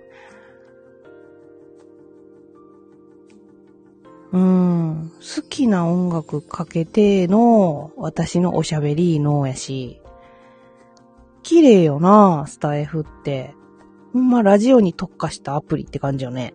[4.31, 5.11] うん。
[5.19, 10.01] 好きな音楽かけての私のおしゃべりのやし。
[11.43, 13.55] 綺麗よな、スタイフって。
[14.11, 16.53] ほんまラジオに特化したアプリって感じよね。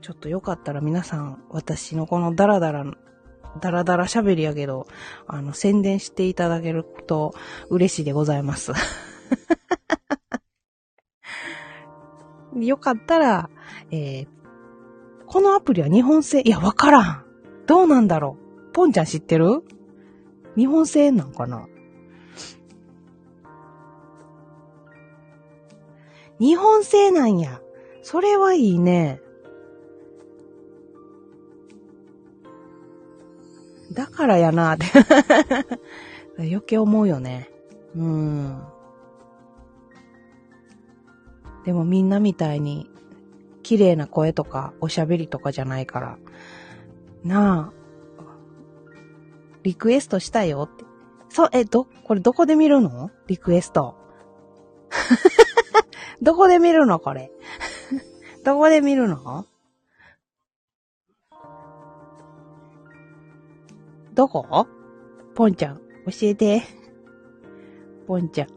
[0.00, 2.84] ちょっとよかったら皆さん、私のこのダラダラ、
[3.60, 4.86] ダラダラ喋りやけど、
[5.26, 7.34] あの、宣伝していただけると
[7.70, 8.72] 嬉しいでございます。
[12.64, 13.50] よかったら、
[13.90, 14.26] えー、
[15.26, 17.24] このアプリは日本製、いや、わからん。
[17.66, 18.38] どうなんだろ
[18.68, 18.72] う。
[18.72, 19.62] ポンちゃん知ってる？
[20.56, 21.66] 日本製なんかな？
[26.38, 27.60] 日本製なんや。
[28.02, 29.20] それはいいね。
[33.92, 34.84] だからやなって。
[36.38, 37.50] 余計思うよね。
[37.96, 38.62] うん。
[41.66, 42.88] でもみんなみたいに、
[43.64, 46.18] 綺麗な声とか、おしゃべりとかじゃないから。
[47.24, 47.76] なあ。
[49.64, 50.84] リクエストしたよって。
[51.28, 53.10] そう、え、ど、これどこで見るの？
[53.26, 53.96] リクエスト。
[56.22, 57.00] どこで見るの？
[57.00, 57.32] これ。
[58.44, 59.44] どこで見るの？
[64.14, 64.68] どこ？
[65.34, 65.82] ポンちゃん、教
[66.22, 66.62] えて。
[68.06, 68.55] ポンちゃん。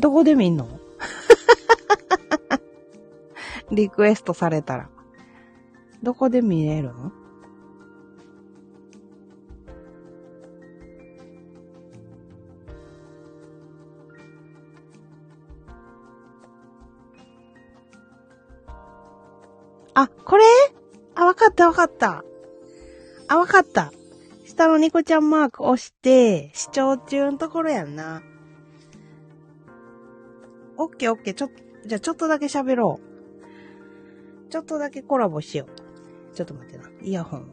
[0.00, 0.66] どこで見んの？
[3.70, 4.88] リクエストされたら。
[6.02, 7.12] どこで見れるの？
[19.92, 20.44] あ、これ？
[21.14, 22.24] あ、わかったわかった。
[23.28, 23.92] あ、わかった。
[24.46, 28.22] 下のニコちゃんマーク押して、視聴中のところやんな。
[30.82, 31.34] オッケーオッケー。
[31.34, 31.50] ちょ、
[31.84, 33.00] じゃあちょっとだけ喋ろ
[34.48, 34.50] う。
[34.50, 36.34] ちょっとだけコラボしよう。
[36.34, 36.90] ちょっと待ってな。
[37.02, 37.44] イヤホンを。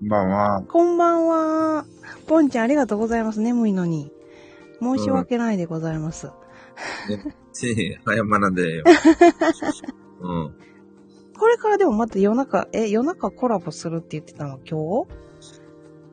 [0.00, 0.62] こんばんは。
[0.62, 1.86] こんばんは。
[2.26, 3.40] ポンちゃんありがとうございます。
[3.40, 4.10] 眠いのに。
[4.80, 6.28] 申し訳ないでございます。
[7.52, 8.84] せえ、早まなでよ。
[10.22, 10.54] うん。
[11.38, 15.04] これからでもまた夜中、え、夜中コラボするって言ってたの今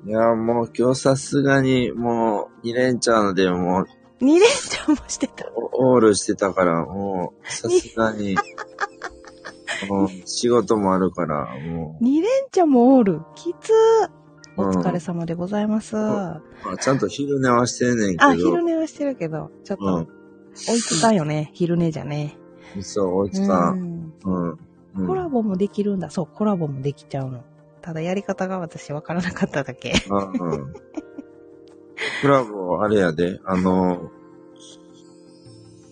[0.06, 0.10] 日？
[0.10, 3.86] いや、もう今日さすがに、もう、2連チャンでもう、
[4.22, 5.46] 二連チャンもしてた。
[5.56, 8.36] オールしてたから、もう、さすがに、
[9.90, 13.22] もう、仕事もあるから、も二連チャンもおる。
[13.36, 14.10] きつー。
[14.58, 15.96] おうん疲れ様でございます。
[15.96, 16.42] う、ま
[16.74, 18.26] あ、ちゃんと昼寝はしてんねんけど。
[18.26, 20.12] あ、昼寝はしてるけど、ちょっうんと、
[20.56, 21.52] 追いつかんよね。
[21.54, 22.38] 昼寝じゃね。
[22.82, 23.70] そう、追いつか。
[23.72, 24.60] うんんうん。
[24.96, 25.08] うん。
[25.08, 26.10] コラボもできるんだ。
[26.10, 27.44] そう、コラボもできちゃうの。
[27.82, 29.94] ただやり方が私わからなかっただけ。
[30.10, 30.74] うんうん。
[32.22, 34.12] コラボ、あれやで、あの、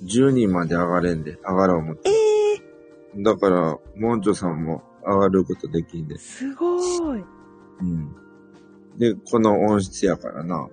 [0.04, 2.10] 10人まで上がれんで、上がろう思って。
[2.10, 2.14] え
[2.56, 6.18] えだから、モンチョさんも上がることできんでー、。
[6.20, 7.24] すごい。
[7.82, 8.16] うん。
[8.98, 10.68] で、この音質やからな。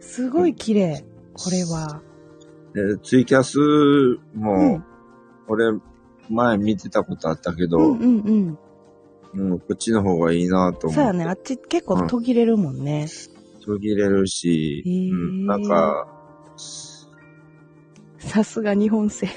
[0.00, 1.04] すごい綺麗。
[1.34, 2.00] これは。
[2.72, 4.84] で、ツイキャスうもん、。
[5.48, 5.72] 俺、
[6.28, 8.58] 前見てたことあったけど、うんうん
[9.34, 9.50] うん。
[9.52, 10.94] うん、こっちの方がいいなと思って。
[10.94, 11.24] そうやね。
[11.24, 13.06] あっち結構途切れるもんね。
[13.64, 16.08] 途切れるし、へーうん、なんか、
[18.18, 19.32] さすが日本製で。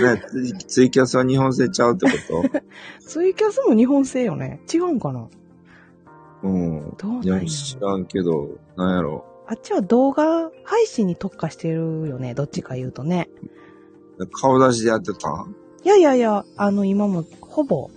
[0.00, 0.22] ね、
[0.66, 2.44] ツイキャスは日本製ちゃうってこ
[3.00, 4.60] ツイキャスも日本製よね。
[4.72, 5.28] 違うんかな？
[6.42, 6.94] とうん。
[6.98, 9.24] どうなんや知らんけど、なんやろ。
[9.46, 12.34] あっちは動画配信に特化してるよね。
[12.34, 13.28] どっちか言うとね。
[14.32, 15.28] 顔出しでやってた？
[15.30, 15.54] ん
[15.84, 17.90] いやいやいや、あの、今もほぼ、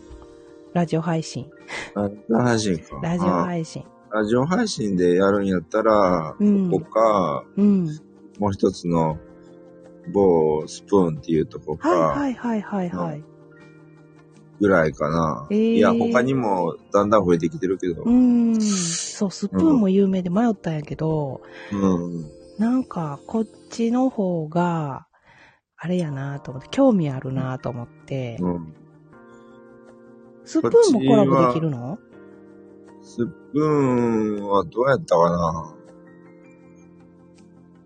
[0.74, 1.50] ラジオ配信。
[1.94, 3.00] ラジオ配信か。
[3.02, 3.84] ラジオあ配信。
[4.12, 7.86] ラジオ配信でやるんやったら、うんここか、うん。
[8.40, 9.18] もう一つの、
[10.14, 13.24] 某スプーンっていうとこか、はいはいはいはいはい。
[14.60, 15.48] ぐらいかな。
[15.52, 18.04] えーいや、他にもだんだん増えてきてるけど。
[18.04, 18.62] うーん。
[18.62, 21.42] そう、スプーンも有名で迷ったんやけど、
[21.72, 22.26] うん。
[22.58, 25.08] なんか、こっちの方が、
[25.78, 28.74] あれやなと思って、興味あるなと思って、うん。
[30.46, 31.98] スプーンもコラボできるの？
[33.02, 35.76] スプーンはどうやったかな？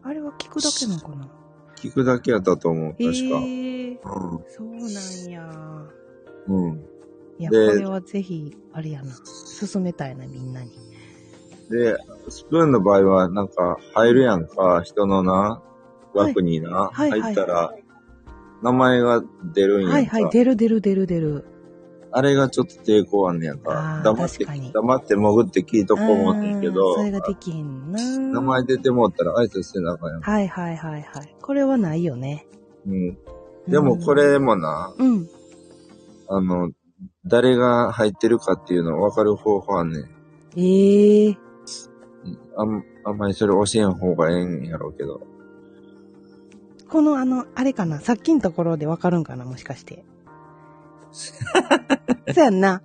[0.04, 1.30] あれは聞くだけなのかな？
[1.76, 4.10] 聞くだけやったと思う、確えか。
[4.10, 4.44] ー、うん。
[4.50, 5.86] そうなんや。
[6.48, 6.86] うん。
[7.40, 9.14] いや、こでれはぜひ、あれやな。
[9.26, 10.72] 進めたいな、みんなに。
[11.70, 11.96] で、
[12.28, 15.62] スプーンの場合は、なんか、入るやんか、人のな、
[16.14, 17.74] 枠にな、はいはい入ったら、
[18.62, 19.90] 名前が出るんや。
[19.90, 21.46] はいはい、出る出る出る出る。
[22.12, 23.56] あれがちょっと抵抗あんねや。
[23.56, 28.00] か黙って黙って潜って聞いとこう思ってんけうんどそ、れができんな。
[28.20, 30.22] 名前出てもったら挨拶せなあかんやん。
[30.22, 31.36] はいはいはいはい。
[31.42, 32.48] これはないよね。
[32.88, 33.18] うん。
[33.68, 35.28] でもこれもな、うん。
[36.28, 36.72] あの、
[37.26, 40.04] 誰が入ってるかっていうの分かる方法あんねん。
[40.58, 41.38] ええ
[42.58, 45.22] あん、あんまりそれ教えん方がええんやろうけど。
[46.90, 50.04] このあの、あれかな、さっきのところでわかるんかな、もしかして。
[52.34, 52.82] そうやんな。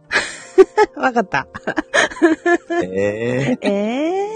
[0.97, 1.47] わかった。
[2.83, 4.29] ええええ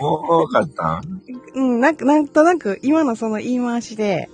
[0.00, 1.00] もう、もう分かった？
[1.00, 1.20] ん
[1.54, 4.28] うん、なんか、なんとなく、今のその言い回しで、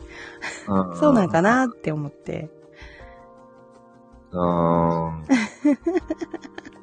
[0.68, 2.48] うんそうなんかなって思って。
[4.32, 5.76] あー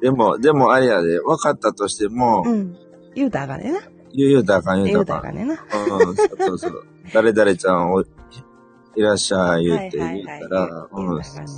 [0.00, 2.76] でも、でもあれやで、分かったとしても、うん。
[3.14, 3.80] 言うたらあかんねんな。
[4.14, 5.36] 言う言うたらあかん言言ううたらあかん。
[5.36, 6.06] たらあかんねんな。
[6.06, 6.86] うん、そうそうそう。
[7.12, 8.02] 誰々ちゃんお
[8.96, 10.88] いらっしゃい言ってはい言ったら、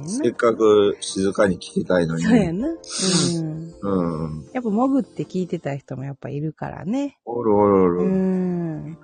[0.06, 2.22] せっかく静かに聞きたいのに。
[2.22, 2.68] そうやんな。
[2.68, 3.74] うん。
[3.80, 4.44] うん。
[4.52, 7.18] やっぱ潜って聞いてた人もやっぱいるからね。
[7.24, 7.96] おるおるおる。
[8.00, 8.86] ううん。
[8.90, 8.98] ん。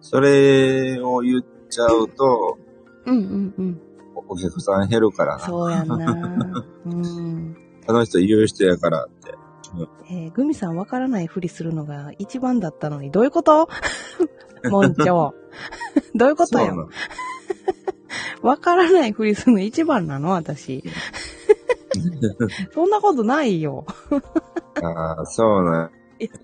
[0.00, 2.58] それを言っちゃうと、
[3.04, 3.80] うんうんうん。
[4.14, 5.44] お客さん減るからな。
[5.44, 6.64] そうやんな。
[6.86, 7.56] うん。
[7.86, 9.34] あの人言う人やからって。
[10.10, 13.68] えーグミさんわからないふりするのが一番だったのに、どういうこと？
[14.70, 15.34] もんちょ。
[16.14, 16.88] どういうことよ？
[18.42, 20.84] わからないふりするの一番なの私。
[22.74, 23.84] そんなことないよ。
[24.82, 25.90] ああ、そうな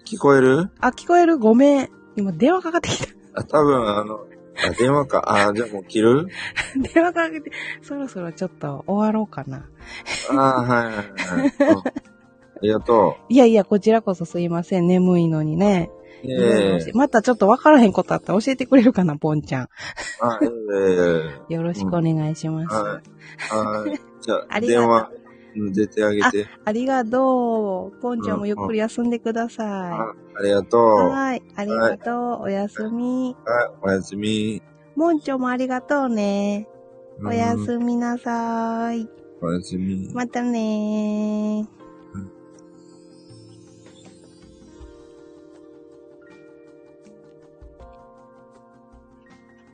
[0.07, 0.71] 聞こえる？
[0.81, 1.39] あ、聞こえる？
[1.39, 1.91] ごめん。
[2.17, 3.13] 今電話かかってきた。
[3.35, 4.27] あ、多分あの、
[4.67, 5.23] あ、電話か。
[5.27, 6.29] あ、じゃあもう切る？
[6.95, 7.51] 電話かけて、
[7.83, 9.67] そろそろちょっと終わろうかな。
[10.31, 11.03] ああ、はいはいはい。
[12.63, 14.87] うんありがといやいや、こちらこそすいません。
[14.87, 15.91] 眠いのにね。
[16.25, 16.31] う。
[16.31, 19.69] ええまたちょっとわからへんことあったら教えてくれるかな、ポンちゃん。
[20.21, 20.47] あ、え
[21.49, 22.75] えよろしくお願いします。
[22.75, 23.01] は
[23.83, 23.87] い。
[23.89, 24.01] はい。
[24.21, 25.11] じゃあ、ありがとう電話、
[25.57, 26.47] うん出てあげて。
[26.65, 28.01] ありがとう。
[28.01, 30.81] ポンちゃんもゆっくり休んでくださあありがとい。
[30.81, 30.85] う。
[30.85, 31.43] ははい。
[31.57, 32.43] ありがとう。
[32.43, 33.31] おやすみ。
[33.31, 33.37] い。
[33.83, 34.63] おやすみ。
[34.95, 36.69] もんちょもありがとうね。
[37.19, 39.09] うんおやすみなさい。
[39.43, 40.09] おやすみ。
[40.15, 41.82] またねー。